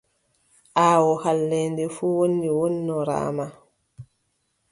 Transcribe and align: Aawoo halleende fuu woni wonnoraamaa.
Aawoo 0.83 1.17
halleende 1.23 1.83
fuu 1.95 2.15
woni 2.19 2.49
wonnoraamaa. 2.57 3.49